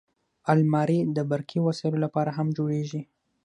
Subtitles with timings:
[0.51, 3.01] الماري د برقي وسایلو لپاره هم جوړیږي